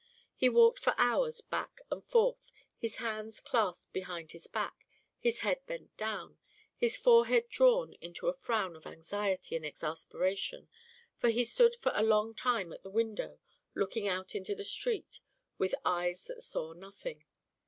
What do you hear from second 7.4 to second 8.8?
drawn into a frown